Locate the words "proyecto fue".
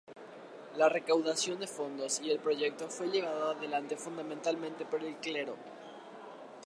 2.39-3.11